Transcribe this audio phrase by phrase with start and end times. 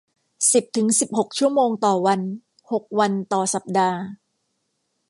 [0.53, 2.21] สิบถึงสิบหกชั่วโมงต่อวัน
[2.71, 3.99] หกวันต่อสัปดาห์